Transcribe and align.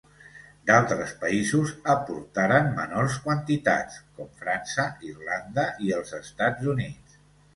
D'altres 0.67 1.11
països 1.23 1.73
aportaren 1.93 2.71
menors 2.79 3.19
quantitats, 3.27 3.99
com 4.21 4.31
França, 4.39 4.85
Irlanda 5.11 5.67
i 5.89 5.93
els 5.99 6.15
Estats 6.23 6.73
Units. 6.73 7.21